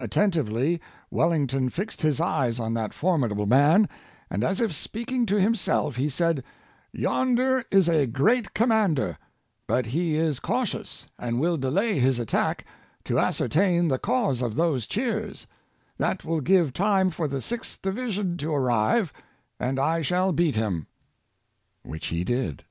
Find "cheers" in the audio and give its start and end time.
14.88-15.46